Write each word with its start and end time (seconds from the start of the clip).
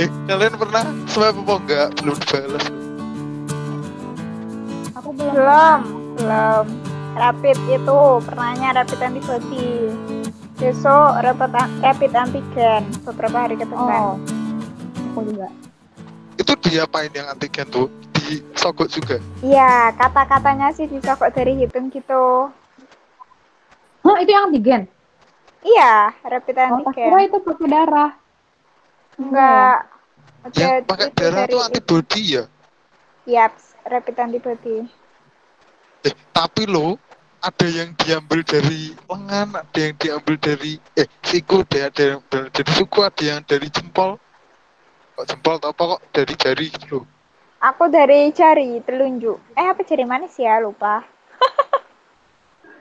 Eh, 0.00 0.08
kalian 0.24 0.56
pernah 0.56 0.80
swab 1.12 1.36
apa 1.44 1.54
enggak? 1.60 1.88
Belum 2.00 2.16
dibalas. 2.16 2.64
Aku 4.96 5.12
belum. 5.12 5.32
Belum, 5.36 5.78
belum. 6.16 6.64
Rapid 7.10 7.58
itu 7.68 8.00
pernahnya 8.24 8.80
rapid 8.80 9.00
antibody. 9.04 9.92
Besok 10.56 11.20
rapid, 11.20 11.52
rapid 11.84 12.12
antigen 12.16 12.82
beberapa 13.04 13.44
hari 13.44 13.60
ke 13.60 13.68
depan. 13.68 14.16
Oh. 14.16 14.16
Aku 15.12 15.20
juga. 15.28 15.52
Itu 16.40 16.52
diapain 16.64 17.12
yang 17.12 17.28
antigen 17.28 17.68
tuh? 17.68 17.92
Disogok 18.16 18.88
juga. 18.88 19.20
Iya, 19.44 19.92
kata-katanya 20.00 20.72
sih 20.72 20.88
disogok 20.88 21.28
dari 21.36 21.60
hidung 21.60 21.92
gitu. 21.92 22.48
Hah, 24.00 24.16
itu 24.16 24.32
yang 24.32 24.48
antigen? 24.48 24.88
Iya, 25.60 26.16
rapid 26.24 26.56
Oh, 26.56 26.56
tak 26.56 26.68
antigen. 26.88 27.04
kira 27.04 27.20
itu 27.20 27.36
pakai 27.44 27.68
darah. 27.68 28.19
Enggak. 29.18 29.88
Yang 30.56 30.70
Ada 30.72 30.88
pakai 30.88 31.08
itu 31.08 31.16
darah 31.20 31.44
tuh 31.48 31.60
antibody 31.60 32.22
ya? 32.40 32.44
Yaps, 33.28 33.64
rapid 33.84 34.16
antibody. 34.16 34.76
Eh, 36.08 36.14
tapi 36.32 36.64
lo 36.64 36.96
ada 37.40 37.66
yang 37.68 37.92
diambil 37.96 38.40
dari 38.44 38.96
lengan, 39.08 39.48
ada 39.56 39.78
yang 39.80 39.96
diambil 40.00 40.36
dari 40.40 40.80
eh 40.96 41.08
siku, 41.24 41.64
ada 41.64 41.88
ada 41.92 42.02
yang 42.16 42.20
dari, 42.28 42.48
dari 42.52 42.70
suku, 42.72 42.98
ada 43.04 43.22
yang 43.24 43.40
dari 43.44 43.68
jempol. 43.68 44.16
Kok 45.16 45.26
jempol 45.28 45.54
atau 45.60 45.72
apa 45.72 45.82
kok 45.96 46.02
dari 46.16 46.34
jari 46.36 46.66
gitu. 46.72 47.04
Aku 47.60 47.92
dari 47.92 48.32
jari 48.32 48.80
telunjuk. 48.84 49.36
Eh, 49.52 49.66
apa 49.68 49.84
jari 49.84 50.08
manis 50.08 50.32
ya? 50.40 50.56
Lupa. 50.64 51.04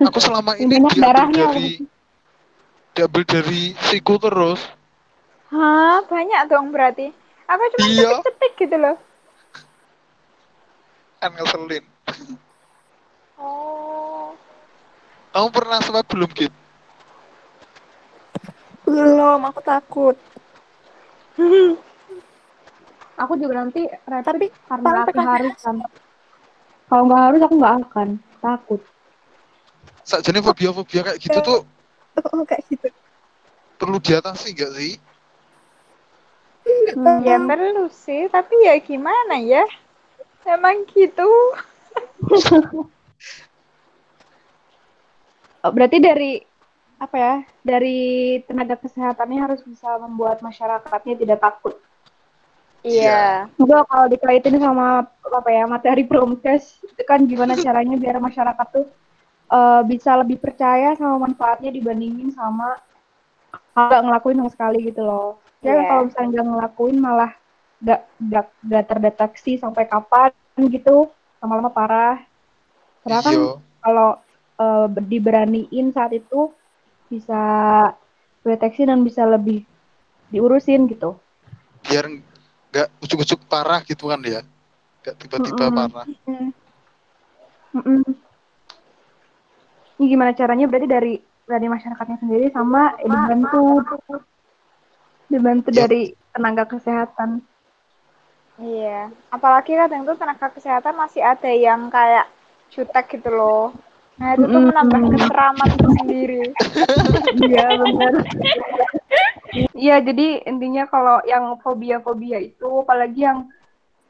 Aku 0.07 0.19
selama 0.23 0.55
ini 0.55 0.79
diambil 0.79 1.03
darahnya. 1.03 1.51
dari 1.51 1.83
diambil 2.95 3.23
dari 3.27 3.75
siku 3.91 4.15
terus. 4.15 4.63
Hah, 5.49 6.05
banyak 6.05 6.41
dong 6.45 6.69
berarti. 6.69 7.09
Aku 7.49 7.61
cuma 7.73 7.85
Iya. 7.89 8.21
cetek 8.21 8.53
gitu 8.61 8.75
loh. 8.77 8.95
Kan 11.17 11.33
ngeselin. 11.33 11.83
Oh. 13.35 14.37
Kamu 15.33 15.49
pernah 15.49 15.79
swab 15.81 16.05
belum 16.05 16.29
gitu? 16.37 16.53
Belum, 18.85 19.39
aku 19.45 19.59
takut. 19.61 20.15
Aku 23.19 23.35
juga 23.35 23.59
nanti 23.59 23.83
rapid 24.07 24.23
Tapi 24.23 24.47
karena 24.71 25.03
aku 25.03 25.19
harus 25.19 25.51
kan. 25.59 25.75
Kalau 26.87 27.03
nggak 27.03 27.21
harus 27.27 27.41
aku 27.43 27.55
nggak 27.59 27.75
akan. 27.83 28.07
Takut. 28.39 28.79
Saat 30.07 30.23
jenis 30.23 30.39
fobia-fobia 30.39 31.03
kayak 31.03 31.19
gitu 31.19 31.39
tuh 31.43 31.61
Oh, 32.31 32.43
kayak 32.49 32.63
gitu. 32.71 32.87
perlu 33.75 33.99
diatasi 33.99 34.55
nggak 34.55 34.71
sih? 34.71 34.93
Hmm. 36.95 37.21
Ya 37.25 37.37
perlu 37.37 37.91
sih, 37.91 38.29
tapi 38.31 38.55
ya 38.65 38.77
gimana 38.79 39.37
ya? 39.41 39.65
Emang 40.45 40.87
gitu. 40.93 41.29
Oh, 45.59 45.75
berarti 45.75 45.99
dari 45.99 46.39
apa 47.03 47.15
ya? 47.19 47.35
Dari 47.67 47.99
tenaga 48.47 48.79
kesehatannya 48.79 49.39
harus 49.43 49.59
bisa 49.67 49.99
membuat 49.99 50.39
masyarakatnya 50.39 51.19
tidak 51.19 51.39
takut. 51.43 51.75
Iya. 52.79 53.51
Juga 53.59 53.83
kalau 53.83 54.07
dikaitin 54.07 54.55
sama 54.55 55.03
apa 55.03 55.49
ya 55.51 55.67
materi 55.67 56.07
promkes 56.07 56.79
itu 56.79 57.03
kan 57.03 57.27
gimana 57.27 57.59
caranya 57.65 57.99
biar 57.99 58.23
masyarakat 58.23 58.67
tuh 58.71 58.87
eh, 59.51 59.81
bisa 59.83 60.15
lebih 60.15 60.39
percaya 60.39 60.95
sama 60.95 61.27
manfaatnya 61.27 61.75
dibandingin 61.75 62.31
sama 62.31 62.79
nggak 63.75 64.01
ngelakuin 64.03 64.39
sama 64.39 64.51
sekali 64.51 64.77
gitu 64.91 65.03
loh. 65.03 65.43
Ya 65.59 65.75
Iya. 65.75 65.87
kalau 65.91 66.03
misalnya 66.07 66.29
nggak 66.31 66.47
ngelakuin 66.47 66.97
malah 66.99 67.31
nggak 67.79 68.01
nggak 68.19 68.45
nggak 68.63 68.85
terdeteksi 68.87 69.51
sampai 69.59 69.83
kapan 69.87 70.31
gitu 70.71 71.11
lama-lama 71.43 71.71
parah. 71.71 72.17
Karena 73.03 73.19
kan 73.23 73.33
Iya. 73.35 73.51
kalau 73.83 74.09
eh, 74.59 74.87
diberaniin 75.07 75.87
saat 75.95 76.11
itu 76.11 76.51
bisa 77.07 77.41
deteksi 78.43 78.87
dan 78.87 79.03
bisa 79.03 79.23
lebih 79.23 79.63
diurusin 80.31 80.87
gitu. 80.87 81.15
Biar 81.87 82.05
nggak 82.69 82.87
ujuk-ujuk 83.03 83.47
parah 83.47 83.83
gitu 83.83 84.11
kan 84.11 84.19
ya. 84.23 84.43
Nggak 85.03 85.15
tiba-tiba 85.19 85.65
Mm-mm. 85.67 85.75
parah. 85.75 86.07
Mm-mm. 87.75 88.03
Ini 89.99 90.05
gimana 90.07 90.31
caranya 90.31 90.63
berarti 90.67 90.87
dari 90.87 91.13
dari 91.43 91.67
masyarakatnya 91.67 92.17
sendiri 92.23 92.47
sama 92.55 92.95
dibantu 93.03 93.83
dibantu 95.29 95.69
Ya. 95.71 95.85
dari 95.85 96.11
tenaga 96.33 96.65
kesehatan. 96.65 97.39
Iya. 98.59 99.13
Apalagi 99.31 99.71
kadang 99.77 100.03
tuh 100.03 100.19
tenaga 100.19 100.51
kesehatan 100.51 100.93
masih 100.97 101.23
ada 101.23 101.47
yang 101.47 101.87
kayak 101.87 102.27
jutek 102.73 103.07
gitu 103.15 103.31
loh. 103.31 103.71
Nah 104.19 104.35
itu 104.35 104.45
tuh 104.51 104.61
menambah 104.67 104.99
keseraman 105.15 105.69
tersendiri. 105.79 106.43
Iya 107.39 107.65
benar. 107.79 108.13
Iya 109.73 109.95
jadi 110.03 110.27
intinya 110.43 110.83
kalau 110.91 111.23
yang 111.23 111.55
fobia-fobia 111.63 112.43
itu 112.43 112.83
apalagi 112.83 113.23
yang 113.23 113.47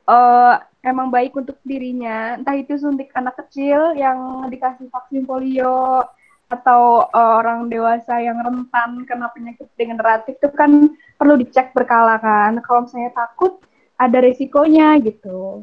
eh, 0.09 0.55
emang 0.81 1.13
baik 1.13 1.35
untuk 1.37 1.61
dirinya, 1.61 2.39
entah 2.39 2.55
itu 2.57 2.73
suntik 2.79 3.13
anak 3.13 3.37
kecil 3.45 3.93
yang 3.93 4.49
dikasih 4.49 4.89
vaksin 4.89 5.29
polio 5.29 6.01
atau 6.49 7.05
eh, 7.07 7.33
orang 7.39 7.69
dewasa 7.69 8.17
yang 8.19 8.41
rentan 8.41 9.05
kena 9.05 9.29
penyakit 9.29 9.69
degeneratif 9.77 10.35
itu 10.41 10.49
kan 10.57 10.97
perlu 11.15 11.37
dicek 11.37 11.71
berkala 11.77 12.17
kan. 12.17 12.57
Kalau 12.65 12.89
misalnya 12.89 13.13
takut 13.13 13.61
ada 13.95 14.17
resikonya 14.17 14.97
gitu. 15.05 15.61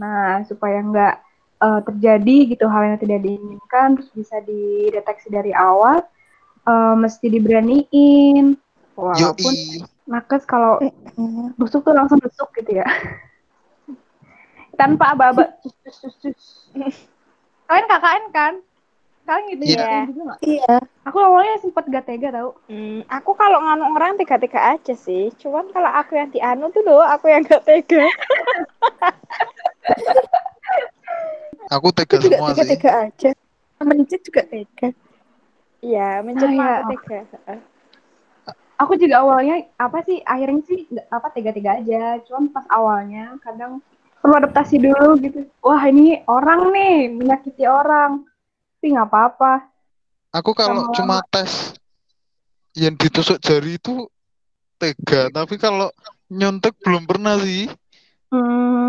Nah 0.00 0.40
supaya 0.48 0.80
nggak 0.80 1.14
eh, 1.60 1.80
terjadi 1.84 2.36
gitu 2.56 2.64
hal 2.66 2.96
yang 2.96 2.98
tidak 2.98 3.20
diinginkan 3.20 4.00
terus 4.00 4.10
bisa 4.16 4.40
dideteksi 4.42 5.28
dari 5.28 5.52
awal 5.52 6.00
eh, 6.64 6.94
mesti 6.96 7.28
diberaniin 7.28 8.56
walaupun 8.96 9.52
Yoi. 9.52 9.84
nakes 10.04 10.44
kalau 10.44 10.76
busuk 11.56 11.80
tuh 11.84 11.96
langsung 11.96 12.20
busuk 12.20 12.52
gitu 12.60 12.80
ya 12.82 12.86
tanpa 14.76 15.16
aba-aba 15.16 15.48
kalian 17.68 17.88
KKN 17.88 18.24
kan 18.36 18.54
kalian 19.22 19.44
gitu 19.50 19.62
Iya. 19.68 19.78
ya 19.80 20.00
juga 20.04 20.20
nggak? 20.24 20.38
Iya. 20.42 20.74
aku 21.02 21.18
awalnya 21.18 21.54
sempet 21.58 21.84
gak 21.88 22.04
tega 22.04 22.28
tau 22.30 22.50
Hmm, 22.66 23.00
aku 23.06 23.30
kalau 23.32 23.58
nganu 23.60 23.84
orang 23.90 24.14
tega-tega 24.16 24.60
aja 24.72 24.94
sih. 24.94 25.30
Cuman 25.36 25.70
kalau 25.70 25.90
aku 25.90 26.14
yang 26.14 26.28
dianu 26.28 26.68
tuh 26.68 26.82
loh, 26.82 27.00
aku 27.00 27.26
yang 27.26 27.42
gak 27.42 27.62
tega. 27.62 28.02
Aku 31.70 31.88
tega 31.90 32.16
Aku 32.16 32.22
juga 32.22 32.36
semua 32.36 32.50
sih. 32.50 32.56
tega-tega 32.58 32.90
aja. 33.06 33.30
Mencet 33.80 34.20
juga 34.22 34.42
tega. 34.44 34.88
Iya, 35.80 36.20
mencet 36.20 36.48
Ah, 36.48 36.52
mah 36.52 36.66
iya. 36.68 36.86
tega. 36.86 37.18
Aku 38.76 38.92
juga 38.94 39.22
awalnya 39.22 39.54
apa 39.76 40.02
sih 40.02 40.18
akhirnya 40.20 40.62
sih 40.64 40.80
apa 41.08 41.30
tega-tega 41.30 41.78
aja 41.78 42.02
cuman 42.24 42.50
pas 42.50 42.66
awalnya 42.68 43.38
kadang 43.38 43.78
perlu 44.18 44.34
adaptasi 44.36 44.76
dulu 44.76 45.14
gitu 45.18 45.46
wah 45.60 45.78
ini 45.82 46.18
orang 46.26 46.70
nih 46.70 46.94
menyakiti 47.08 47.62
orang 47.62 48.26
tapi 48.82 48.98
nggak 48.98 49.14
apa-apa 49.14 49.70
Aku 50.34 50.58
kalau 50.58 50.90
Lama-lama. 50.90 50.96
cuma 50.98 51.16
tes 51.30 51.70
yang 52.74 52.98
ditusuk 52.98 53.38
jari 53.38 53.76
itu 53.78 54.10
tega, 54.74 55.28
tapi 55.30 55.54
kalau 55.54 55.92
nyontek 56.26 56.72
belum 56.80 57.04
pernah 57.04 57.36
sih. 57.36 57.68
Hmm, 58.32 58.42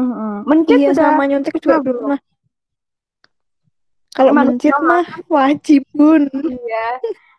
hmm. 0.07 0.35
mencit 0.47 0.79
Iya, 0.79 0.95
udah 0.95 1.03
sama 1.03 1.27
nyontek 1.27 1.53
juga 1.59 1.83
Belum. 1.83 2.15
belum. 2.15 2.21
Kalau 4.15 4.31
mencet 4.31 4.71
mah 4.79 5.03
wajib, 5.27 5.83
Bun. 5.91 6.31
Iya. 6.31 6.87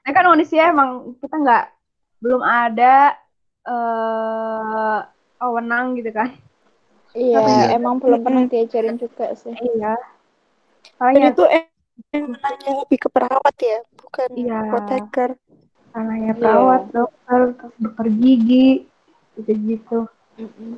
Nah 0.04 0.10
kan 0.12 0.25
manusia 0.28 0.69
emang 0.69 1.16
kita 1.19 1.34
nggak 1.34 1.65
belum 2.21 2.44
ada 2.44 3.16
eh 3.65 4.98
wewenang 5.41 5.97
gitu 5.97 6.12
kan. 6.12 6.28
Iya, 7.16 7.41
Iya. 7.41 7.80
emang 7.80 8.04
belum 8.04 8.21
pernah 8.21 8.45
diajarin 8.45 9.01
juga 9.01 9.33
sih. 9.33 9.56
Iya. 9.56 9.97
Makanya 11.01 11.33
itu 11.33 11.45
emang 11.48 11.72
nanya 12.15 12.71
lebih 12.78 12.99
ke 12.99 13.09
perawat 13.09 13.55
ya, 13.59 13.78
bukan 13.95 14.28
Iya. 14.33 14.57
apoteker. 14.63 15.31
anaknya 15.95 16.34
perawat, 16.34 16.91
dokter, 16.91 17.41
terus 17.55 17.75
dokter 17.78 18.07
gigi, 18.11 18.91
gitu-gitu. 19.34 20.11
Mm-mm. 20.34 20.75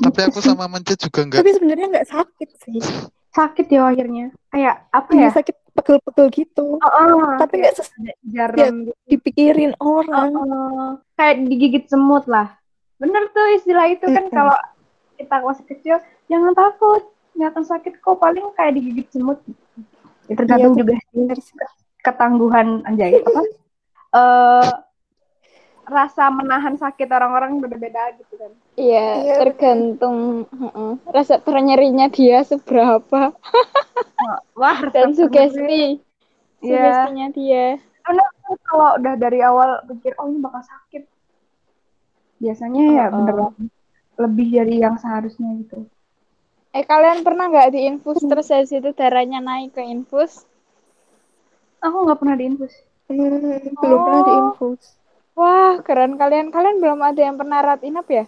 Tapi 0.00 0.20
aku 0.24 0.40
sama 0.40 0.64
mencet 0.64 0.96
juga 0.96 1.20
enggak. 1.20 1.44
Tapi 1.44 1.50
sebenarnya 1.52 1.86
nggak 1.92 2.08
sakit 2.08 2.48
sih. 2.64 2.80
Sakit 3.28 3.66
ya 3.68 3.84
akhirnya. 3.84 4.32
Kayak 4.48 4.88
apa 4.88 5.10
Iya, 5.12 5.28
ya? 5.28 5.30
sakit 5.36 5.56
pegel-pegel 5.76 6.26
gitu. 6.32 6.66
Oh, 6.80 6.88
oh, 6.88 7.36
Tapi 7.36 7.60
nggak 7.60 7.76
ses- 7.76 7.92
jarum 8.24 8.88
gitu. 8.88 8.92
dipikirin 9.04 9.76
orang. 9.76 10.32
Oh, 10.32 10.88
kayak 11.12 11.44
digigit 11.44 11.84
semut 11.92 12.24
lah. 12.24 12.56
Bener 12.96 13.28
tuh 13.36 13.44
istilah 13.52 13.84
itu 13.92 14.08
kan 14.08 14.24
Mm-mm. 14.24 14.32
kalau 14.32 14.56
kita 15.14 15.44
masih 15.44 15.64
kecil, 15.68 15.96
jangan 16.26 16.56
takut, 16.56 17.04
nggak 17.36 17.52
akan 17.52 17.64
sakit 17.68 18.00
kok, 18.00 18.16
paling 18.16 18.48
kayak 18.56 18.80
digigit 18.80 19.12
semut. 19.12 19.44
Ya, 20.24 20.34
tergantung 20.40 20.72
Iya, 20.74 20.80
juga 20.80 20.92
sih 20.96 21.08
bener 21.14 21.38
ketangguhan 22.04 22.68
anjay 22.88 23.20
apa? 23.26 23.40
Eh 24.14 24.70
rasa 25.84 26.32
menahan 26.32 26.80
sakit 26.80 27.08
orang-orang 27.12 27.60
beda-beda 27.60 28.16
gitu 28.16 28.40
kan. 28.40 28.52
Iya, 28.74 29.06
Iya, 29.20 29.34
tergantung 29.38 30.48
heeh, 30.48 30.92
rasa 31.12 31.38
ternyerinya 31.38 32.08
dia 32.08 32.40
seberapa 32.42 33.36
Wah, 34.56 34.78
dan 34.90 35.12
sugesti 35.12 36.00
Iya. 36.64 36.72
sugestinya 36.72 37.26
dia. 37.36 37.66
Karena 38.04 38.24
kalau 38.64 38.88
udah 38.96 39.14
dari 39.20 39.40
awal 39.44 39.84
pikir 39.92 40.16
oh 40.16 40.28
ini 40.28 40.40
bakal 40.40 40.64
sakit, 40.64 41.04
biasanya 42.40 42.82
ya 42.88 43.04
Oh, 43.12 43.16
oh. 43.16 43.16
beneran 43.20 43.54
lebih 44.14 44.48
dari 44.56 44.74
yang 44.80 44.96
seharusnya 44.96 45.52
gitu. 45.60 45.84
Eh 46.74 46.82
kalian 46.82 47.22
pernah 47.22 47.46
nggak 47.46 47.70
diinfus 47.70 48.18
terus 48.26 48.50
dari 48.50 48.66
situ 48.66 48.90
darahnya 48.98 49.38
naik 49.38 49.78
ke 49.78 49.82
infus? 49.86 50.42
Aku 51.78 51.96
nggak 52.02 52.18
pernah 52.18 52.34
diinfus. 52.34 52.74
Hmm, 53.06 53.78
belum 53.78 54.00
pernah 54.02 54.20
Oh. 54.20 54.26
diinfus. 54.26 54.82
Wah, 55.38 55.78
keren 55.86 56.18
kalian. 56.18 56.50
Kalian 56.50 56.82
belum 56.82 56.98
ada 56.98 57.20
yang 57.22 57.36
pernah 57.38 57.58
rat 57.62 57.82
inap 57.86 58.06
ya? 58.10 58.24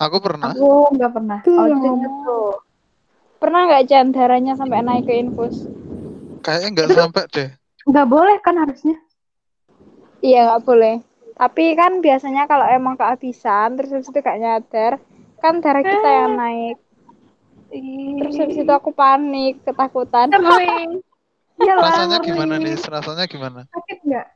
Aku 0.00 0.16
pernah. 0.24 0.56
Aku 0.56 0.88
nggak 0.96 1.12
pernah. 1.12 1.38
Oh, 1.44 1.68
tuh. 2.24 2.50
Pernah 3.36 3.60
nggak 3.68 3.84
Jan 3.88 4.08
darahnya 4.12 4.56
sampai 4.56 4.80
naik 4.80 5.04
ke 5.04 5.14
infus? 5.20 5.64
Kayaknya 6.40 6.68
nggak 6.72 6.90
sampai 6.96 7.22
deh. 7.28 7.48
Nggak 7.88 8.06
boleh 8.08 8.36
kan 8.40 8.56
harusnya. 8.56 8.96
Iya 10.24 10.48
nggak 10.48 10.64
boleh. 10.64 10.94
Tapi 11.40 11.64
kan 11.72 12.04
biasanya 12.04 12.44
kalau 12.44 12.68
emang 12.68 13.00
kehabisan 13.00 13.76
terus 13.80 13.96
habis 13.96 14.12
itu 14.12 14.20
gak 14.20 14.36
nyadar, 14.36 14.92
kan 15.40 15.64
darah 15.64 15.80
kita 15.80 16.08
yang 16.08 16.36
naik. 16.36 16.76
Terus 17.70 18.36
habis 18.36 18.58
itu 18.58 18.72
aku 18.74 18.90
panik, 18.90 19.62
ketakutan. 19.62 20.30
Iya 21.60 21.72
lah. 21.76 21.92
Rasanya 21.92 22.18
ngeri. 22.18 22.28
gimana 22.32 22.54
nih? 22.56 22.74
Rasanya 22.80 23.24
gimana? 23.28 23.60
Sakit 23.70 23.98
nggak? 24.02 24.26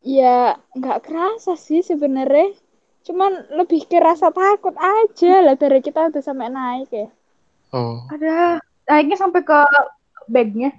Ya 0.00 0.56
nggak 0.74 0.98
kerasa 1.04 1.54
sih 1.54 1.84
sebenarnya. 1.84 2.56
Cuman 3.04 3.52
lebih 3.52 3.84
ke 3.84 4.00
rasa 4.00 4.32
takut 4.32 4.72
aja 4.76 5.34
lah 5.44 5.54
darah 5.56 5.80
kita 5.80 6.08
udah 6.08 6.22
sampai 6.24 6.48
naik 6.48 6.88
ya. 6.90 7.08
Oh. 7.76 8.04
Ada. 8.08 8.58
Naiknya 8.88 9.16
sampai 9.20 9.44
ke 9.44 9.60
bagnya. 10.26 10.72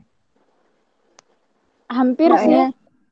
Hampir 1.87 2.33
Nggak 2.33 2.43
sih. 2.43 2.51
ya? 2.51 2.67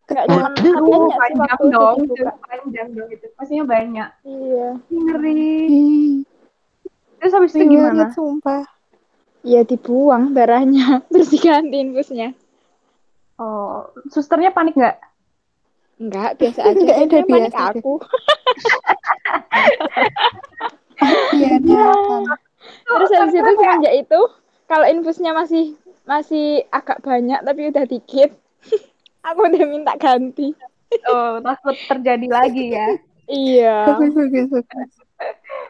Cuman 0.09 0.51
katanya 0.57 0.97
sih 0.97 1.13
panjang 1.13 1.61
dong. 1.69 1.97
itu. 2.09 2.23
Panjang 2.25 2.87
dong 2.97 3.09
itu. 3.13 3.25
Pastinya 3.37 3.65
banyak. 3.69 4.09
Iya. 4.25 4.67
Ngeri. 4.89 5.45
Terus 7.21 7.33
habis 7.37 7.51
itu 7.53 7.63
ngeri 7.63 7.75
gimana? 7.77 7.89
banget, 7.93 8.09
sumpah. 8.17 8.63
Ya 9.43 9.63
dibuang 9.63 10.35
darahnya 10.35 10.99
terus 11.11 11.31
diganti 11.31 11.79
infusnya. 11.79 12.35
Oh, 13.39 13.87
susternya 14.11 14.51
panik 14.51 14.75
nggak? 14.75 14.99
Enggak, 15.99 16.31
biasa 16.39 16.59
aja. 16.63 16.75
Nggak, 16.79 16.95
Dia 16.95 17.07
udah 17.07 17.23
panik 17.23 17.31
biasa 17.31 17.59
aku. 17.71 17.93
Iya, 21.35 21.51
harapan. 21.67 22.21
Terus 22.83 23.09
habis 23.15 23.35
itu 23.39 23.51
semenjak 23.55 23.95
itu 23.95 24.19
kalau 24.67 24.85
infusnya 24.85 25.31
masih 25.31 25.65
masih 26.03 26.65
agak 26.73 26.99
banyak 26.99 27.39
tapi 27.45 27.61
udah 27.69 27.85
dikit, 27.85 28.33
aku 29.23 29.39
udah 29.47 29.63
minta 29.69 29.93
ganti. 29.95 30.51
Oh, 31.07 31.37
takut 31.39 31.77
terjadi 31.85 32.27
lagi 32.27 32.65
ya. 32.73 32.87
Iya. 33.29 33.93
Bagus, 33.93 34.11
bagus, 34.17 34.47
bagus. 34.49 34.91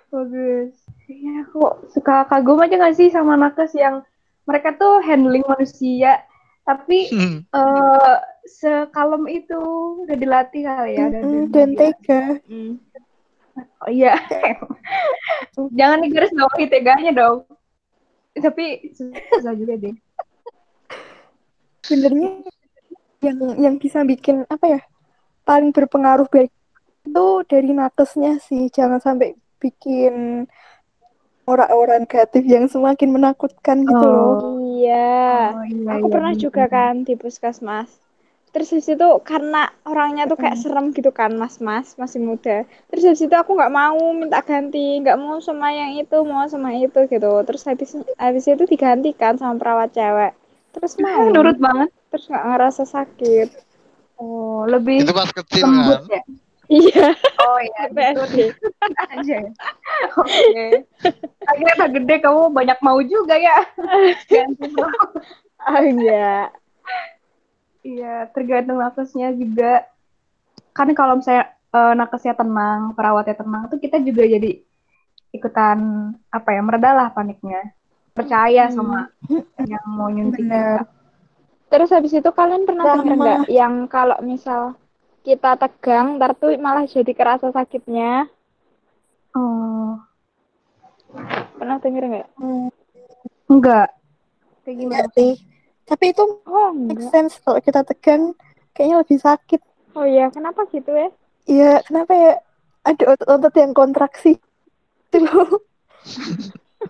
Bagus. 0.10 0.79
Iya, 1.10 1.50
aku 1.50 1.90
suka 1.90 2.30
kagum 2.30 2.62
aja 2.62 2.78
gak 2.78 2.94
sih 2.94 3.10
sama 3.10 3.34
nakes 3.34 3.74
yang 3.74 4.06
mereka 4.46 4.78
tuh 4.78 5.02
handling 5.02 5.42
manusia, 5.46 6.22
tapi 6.62 7.10
Hmm. 7.10 7.42
eh 7.50 8.16
sekalem 8.46 9.26
itu 9.26 9.62
udah 10.06 10.18
dilatih 10.18 10.62
kali 10.70 10.92
ya. 10.98 11.06
Mm-mm, 11.10 11.50
dari 11.50 11.50
dan 11.54 11.70
tega. 11.74 12.22
Hmm. 12.46 12.78
Oh, 13.82 13.90
iya. 13.90 14.14
Jangan 15.80 16.00
digaris 16.06 16.30
bawahi 16.32 16.66
teganya 16.70 17.12
dong. 17.12 17.38
Tapi 18.38 18.94
susah 18.94 19.54
juga 19.58 19.82
deh. 19.82 19.96
Sebenarnya 21.84 22.46
yang 23.26 23.40
yang 23.58 23.76
bisa 23.82 24.06
bikin 24.06 24.46
apa 24.46 24.78
ya 24.78 24.82
paling 25.44 25.74
berpengaruh 25.74 26.30
baik 26.30 26.54
itu 27.04 27.28
dari 27.50 27.74
nakesnya 27.74 28.38
sih. 28.40 28.70
Jangan 28.70 29.02
sampai 29.02 29.34
bikin 29.60 30.46
orang-orang 31.52 32.00
negatif 32.06 32.44
yang 32.56 32.66
semakin 32.74 33.10
menakutkan 33.16 33.78
gitu 33.90 34.06
loh. 34.06 34.36
Iya. 34.80 35.10
Oh, 35.56 35.66
iya, 35.66 35.92
Aku 35.98 36.08
iya, 36.08 36.14
pernah 36.14 36.34
bener. 36.34 36.44
juga 36.46 36.64
kan 36.76 36.94
di 37.08 37.14
puskesmas. 37.22 37.90
Terus 38.50 38.68
habis 38.74 38.90
itu 38.90 39.08
karena 39.22 39.70
orangnya 39.86 40.26
tuh 40.26 40.38
kayak 40.42 40.58
serem 40.58 40.86
gitu 40.98 41.14
kan 41.14 41.32
mas-mas 41.38 41.94
masih 42.02 42.18
muda. 42.30 42.66
Terus 42.90 43.04
habis 43.06 43.22
itu 43.22 43.36
aku 43.38 43.52
nggak 43.54 43.74
mau 43.74 44.02
minta 44.18 44.42
ganti, 44.42 44.98
nggak 45.06 45.18
mau 45.22 45.38
sama 45.38 45.70
yang 45.70 45.92
itu, 46.02 46.18
mau 46.26 46.46
sama 46.50 46.70
itu 46.74 47.00
gitu. 47.14 47.32
Terus 47.46 47.62
habis 47.70 47.90
habis 48.18 48.46
itu 48.50 48.64
digantikan 48.66 49.38
sama 49.38 49.54
perawat 49.62 49.90
cewek. 49.94 50.34
Terus 50.74 50.94
mau. 50.98 51.30
Nurut 51.30 51.58
banget. 51.62 51.90
Terus 52.10 52.26
nggak 52.26 52.46
ngerasa 52.50 52.84
sakit. 52.90 53.48
Oh, 54.18 54.66
lebih 54.66 55.06
Itu 55.06 55.14
pas 55.14 55.30
kecil 55.30 55.64
lembut 55.70 56.02
kan? 56.10 56.18
ya. 56.18 56.22
Iya. 56.70 57.18
Oh 57.42 57.60
iya, 57.60 57.84
PSD. 57.98 58.54
aja. 59.10 59.38
Oke. 60.22 60.86
Akhirnya 61.50 61.74
udah 61.82 61.90
gede 61.98 62.16
kamu 62.22 62.42
banyak 62.54 62.80
mau 62.86 63.02
juga 63.02 63.36
ya. 63.36 63.58
Ah 65.60 65.84
iya. 65.84 66.48
Iya, 67.84 68.32
tergantung 68.32 68.80
nakesnya 68.80 69.36
juga. 69.36 69.84
Kan 70.72 70.96
kalau 70.96 71.20
misalnya 71.20 71.52
eh, 71.52 71.94
nakesnya 72.00 72.32
tenang, 72.32 72.96
perawatnya 72.96 73.36
tenang, 73.36 73.68
tuh 73.68 73.76
kita 73.76 74.00
juga 74.00 74.24
jadi 74.24 74.64
ikutan 75.36 75.80
apa 76.32 76.50
ya, 76.56 76.64
meredalah 76.64 77.12
paniknya. 77.12 77.76
Percaya 78.16 78.72
sama 78.72 79.12
yang 79.68 79.84
mau 79.84 80.08
nyuntik 80.08 80.48
Bener. 80.48 80.88
Terus 81.68 81.92
habis 81.92 82.16
itu 82.16 82.32
kalian 82.32 82.64
pernah 82.64 82.96
Ramah. 82.96 83.04
nggak 83.04 83.40
yang 83.52 83.84
kalau 83.92 84.16
misal 84.24 84.79
kita 85.24 85.56
tegang, 85.60 86.18
ntar 86.18 86.34
tuh 86.38 86.56
malah 86.58 86.88
jadi 86.88 87.12
kerasa 87.14 87.52
sakitnya? 87.52 88.28
Oh, 89.36 90.00
Pernah 91.58 91.78
denger 91.82 92.04
nggak? 92.06 92.28
Hmm, 92.38 92.70
enggak. 93.50 93.90
Kayak 94.64 94.76
gimana? 94.78 94.94
enggak 94.94 95.06
sih. 95.18 95.32
Tapi 95.90 96.06
itu 96.14 96.24
Oh 96.46 96.70
make 96.70 97.02
sense 97.10 97.42
kalau 97.42 97.58
kita 97.58 97.82
tegang 97.82 98.38
kayaknya 98.78 99.02
lebih 99.02 99.18
sakit. 99.18 99.62
Oh 99.98 100.06
iya, 100.06 100.30
kenapa 100.30 100.70
gitu 100.70 100.94
ya? 100.94 101.10
Iya, 101.50 101.82
kenapa 101.82 102.14
ya? 102.14 102.34
Ada 102.86 103.04
otot-otot 103.18 103.54
yang 103.58 103.74
kontraksi. 103.74 104.38
Gitu 105.10 105.26
loh. 105.26 105.66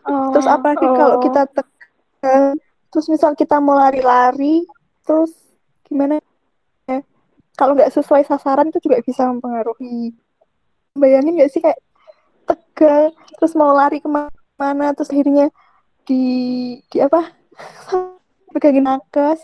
Oh, 0.06 0.30
Terus 0.36 0.46
apalagi 0.46 0.86
kalau 0.86 1.18
oh. 1.18 1.22
kita 1.24 1.48
tegang, 1.50 2.60
terus 2.92 3.08
misal 3.08 3.32
kita 3.34 3.58
mau 3.58 3.80
lari-lari, 3.80 4.68
terus 5.08 5.32
gimana? 5.88 6.19
Kalau 7.60 7.76
nggak 7.76 7.92
sesuai 7.92 8.24
sasaran 8.24 8.72
itu 8.72 8.80
juga 8.88 9.04
bisa 9.04 9.28
mempengaruhi. 9.28 10.16
Bayangin 10.96 11.36
nggak 11.36 11.52
sih 11.52 11.60
kayak 11.60 11.80
tegang, 12.48 13.12
terus 13.36 13.52
mau 13.60 13.76
lari 13.76 14.00
ke 14.00 14.08
mana, 14.08 14.96
terus 14.96 15.12
akhirnya 15.12 15.52
di 16.08 16.24
di 16.88 16.98
apa? 17.04 17.36
Pegangin 18.56 18.88
nakes. 18.88 19.44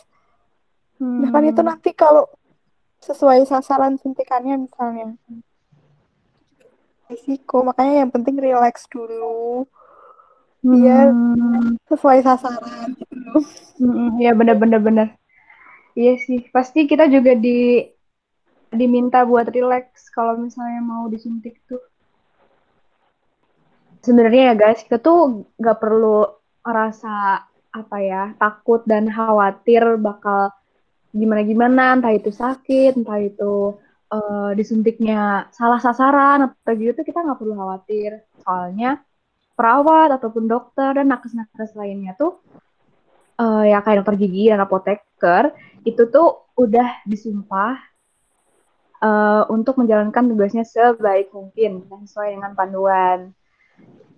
Nah 1.20 1.30
kan 1.30 1.44
itu 1.44 1.60
Hmm. 1.60 1.70
nanti 1.76 1.92
kalau 1.92 2.24
sesuai 3.04 3.44
sasaran 3.46 4.00
suntikannya 4.00 4.66
misalnya 4.66 5.14
risiko 7.06 7.62
makanya 7.62 8.02
yang 8.02 8.10
penting 8.10 8.40
relax 8.42 8.90
dulu 8.90 9.70
biar 10.66 11.14
Hmm. 11.14 11.78
sesuai 11.86 12.26
sasaran 12.26 12.98
gitu 12.98 13.14
loh. 13.14 13.44
Mm, 13.78 14.18
Iya 14.18 14.32
bener-bener 14.34 14.80
bener. 14.82 15.08
Iya 15.94 16.18
sih, 16.18 16.50
pasti 16.50 16.90
kita 16.90 17.06
juga 17.08 17.38
di 17.38 17.86
diminta 18.78 19.24
buat 19.24 19.48
relax 19.50 20.12
kalau 20.12 20.38
misalnya 20.40 20.82
mau 20.84 21.08
disuntik 21.10 21.60
tuh. 21.66 21.82
Sebenarnya 24.06 24.54
ya 24.54 24.56
guys, 24.56 24.86
kita 24.86 25.02
tuh 25.02 25.50
nggak 25.58 25.78
perlu 25.82 26.30
rasa 26.62 27.42
apa 27.74 27.98
ya 28.00 28.32
takut 28.40 28.86
dan 28.88 29.10
khawatir 29.10 29.98
bakal 29.98 30.54
gimana-gimana, 31.12 31.98
entah 31.98 32.14
itu 32.14 32.30
sakit, 32.30 33.02
entah 33.02 33.20
itu 33.20 33.76
eh, 34.14 34.52
disuntiknya 34.54 35.50
salah 35.50 35.82
sasaran 35.82 36.52
atau 36.52 36.74
gitu 36.78 37.02
kita 37.02 37.26
nggak 37.26 37.40
perlu 37.42 37.56
khawatir. 37.58 38.22
Soalnya 38.46 39.02
perawat 39.58 40.20
ataupun 40.20 40.46
dokter 40.46 40.92
dan 41.00 41.10
nakes-nakes 41.10 41.74
lainnya 41.80 42.14
tuh 42.20 42.38
eh, 43.40 43.74
ya 43.74 43.80
kayak 43.82 44.04
dokter 44.04 44.16
gigi 44.22 44.52
dan 44.52 44.62
apoteker 44.62 45.56
itu 45.88 46.04
tuh 46.12 46.52
udah 46.60 47.04
disumpah 47.08 47.95
eh, 49.04 49.44
untuk 49.52 49.80
menjalankan 49.82 50.32
tugasnya 50.32 50.64
sebaik 50.68 51.32
mungkin 51.34 51.84
dan 51.88 52.00
sesuai 52.06 52.30
dengan 52.40 52.52
panduan. 52.54 53.20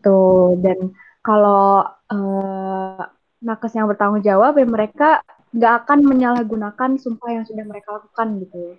Tuh 0.01 0.57
dan 0.62 0.93
kalau 1.25 1.86
eh, 2.12 3.03
nakes 3.41 3.74
yang 3.77 3.88
bertanggung 3.89 4.25
jawab 4.25 4.57
ya 4.57 4.65
mereka 4.65 5.10
nggak 5.53 5.74
akan 5.86 6.00
menyalahgunakan 6.03 6.91
sumpah 7.00 7.29
yang 7.31 7.46
sudah 7.48 7.65
mereka 7.65 7.98
lakukan 7.98 8.43
gitu. 8.43 8.75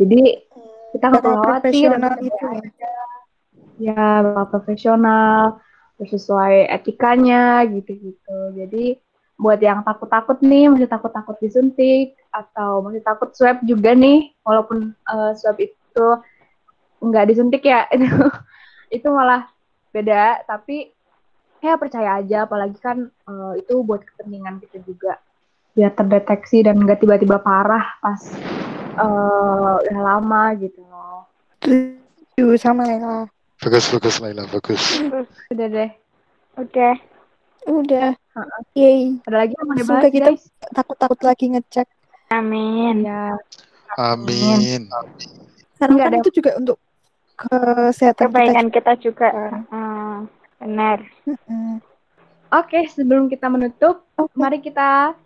Jadi 0.00 0.20
kita 0.92 1.04
nggak 1.08 1.22
perlu 1.24 1.38
khawatir 1.44 1.90
gitu 2.20 2.44
ya. 2.46 2.94
ya 3.80 4.04
bakal 4.22 4.46
profesional 4.52 5.60
terus 5.96 6.18
sesuai 6.18 6.70
etikanya 6.70 7.64
gitu-gitu. 7.68 8.38
Jadi 8.56 8.98
buat 9.42 9.58
yang 9.58 9.82
takut-takut 9.82 10.38
nih 10.40 10.70
masih 10.70 10.86
takut-takut 10.86 11.34
disuntik 11.42 12.14
atau 12.30 12.78
masih 12.80 13.02
takut 13.02 13.34
swab 13.34 13.58
juga 13.66 13.90
nih 13.92 14.30
walaupun 14.46 14.94
eh, 14.94 15.32
swab 15.34 15.58
itu 15.58 16.06
nggak 17.02 17.26
disuntik 17.26 17.66
ya 17.66 17.90
itu 17.94 18.06
itu 18.88 19.08
malah 19.10 19.50
beda 19.90 20.46
tapi 20.46 20.94
ya 21.58 21.74
percaya 21.74 22.22
aja 22.22 22.46
apalagi 22.46 22.78
kan 22.78 23.10
eh, 23.10 23.52
itu 23.58 23.82
buat 23.82 24.06
kepentingan 24.06 24.62
kita 24.62 24.78
juga 24.86 25.18
biar 25.74 25.90
terdeteksi 25.90 26.62
dan 26.62 26.78
nggak 26.78 27.02
tiba-tiba 27.02 27.42
parah 27.42 27.98
pas 27.98 28.22
eh, 28.94 29.74
udah 29.90 30.00
lama 30.00 30.54
gitu 30.56 30.80
loh 30.86 31.26
Setuju 31.62 32.58
sama 32.58 32.82
Lela. 32.88 33.28
Bagus, 33.62 33.86
bagus 33.94 34.18
Laila, 34.18 34.42
bagus. 34.50 34.98
udah 35.52 35.68
deh 35.68 35.90
Udah. 36.58 36.96
Udah. 37.68 38.16
Yeay. 38.72 39.22
ada 39.28 39.36
lagi 39.46 39.54
yang 39.54 39.66
mau 39.68 39.76
Semoga 39.76 40.08
dibahas 40.08 40.12
kita 40.12 40.30
guys 40.32 40.44
takut-takut 40.72 41.20
lagi 41.22 41.44
ngecek. 41.52 41.88
Amin. 42.32 43.04
ya 43.04 43.36
Amin. 43.94 44.88
Karena 45.76 45.92
Nggak 45.92 46.06
kan 46.08 46.14
ada- 46.16 46.22
itu 46.24 46.30
juga 46.32 46.50
untuk 46.56 46.78
kesehatan 47.36 48.24
Kebaikan 48.30 48.66
kita 48.72 48.92
juga. 48.98 49.28
Kan. 49.30 49.52
Hmm, 49.68 50.16
benar. 50.58 50.98
kita. 51.22 51.36
Mm-mm. 51.36 51.74
Oke, 52.52 52.84
sebelum 52.88 53.28
kita 53.28 53.48
menutup, 53.48 54.04
Oke. 54.16 54.32
mari 54.36 54.60
kita 54.60 55.16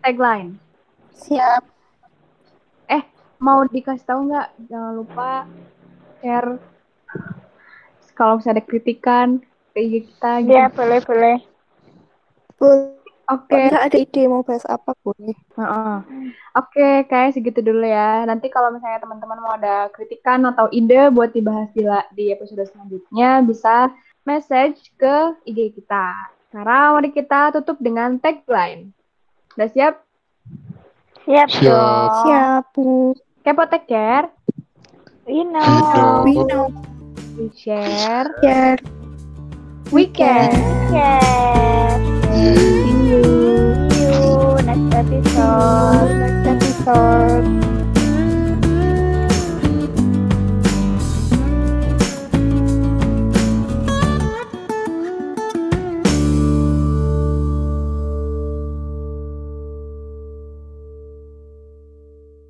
tagline. 0.00 0.58
Siap. 1.14 1.64
Mau 3.38 3.62
dikasih 3.62 4.02
tahu 4.02 4.26
nggak? 4.26 4.50
Jangan 4.66 4.92
lupa 4.98 5.46
share 6.18 6.58
kalau 8.18 8.42
misalnya 8.42 8.58
ada 8.58 8.66
kritikan 8.66 9.38
IG 9.78 9.94
kita. 10.10 10.42
Gitu. 10.42 10.52
Iya, 10.52 10.66
boleh, 10.74 10.98
boleh. 11.06 11.36
Boleh. 12.58 12.98
Oke, 13.28 13.68
Bisa 13.68 13.84
ada 13.84 13.98
ide 14.00 14.24
mau 14.24 14.40
bahas 14.40 14.64
apa 14.64 14.96
boleh. 15.04 15.36
Heeh. 15.36 15.96
Oke, 16.56 17.04
kayak 17.12 17.36
segitu 17.36 17.60
dulu 17.60 17.84
ya. 17.84 18.24
Nanti 18.24 18.48
kalau 18.48 18.72
misalnya 18.72 19.04
teman-teman 19.04 19.36
mau 19.44 19.52
ada 19.52 19.92
kritikan 19.92 20.40
atau 20.48 20.64
ide 20.72 21.12
buat 21.12 21.36
dibahas 21.36 21.68
di, 21.76 21.84
di 22.16 22.32
episode 22.32 22.64
selanjutnya, 22.64 23.44
bisa 23.44 23.92
message 24.24 24.80
ke 24.96 25.36
IG 25.44 25.76
kita. 25.76 26.32
Sekarang 26.48 26.96
mari 26.96 27.12
kita 27.12 27.52
tutup 27.52 27.76
dengan 27.84 28.16
tagline. 28.16 28.96
Udah 29.60 29.68
siap? 29.76 29.94
Siap, 31.28 31.48
Siap. 31.52 32.10
Siap, 32.24 32.64
Bu. 32.72 33.12
Kepo 33.44 33.68
take 33.68 33.92
care, 33.92 34.32
We 35.28 35.44
know. 35.44 35.60
Know. 35.60 36.22
We 36.24 36.34
know. 36.48 36.72
we 37.36 37.52
share, 37.52 38.32
Share. 38.40 38.97
We 39.90 40.06
care. 40.06 40.50
Yes. 40.92 42.00
Yeay. 42.32 42.56
See 42.56 43.08
you. 43.08 43.22
See 43.90 44.04
you 44.04 44.62
next 44.64 44.94
episode. 44.94 46.08
Next 46.18 46.64
episode. 46.64 47.67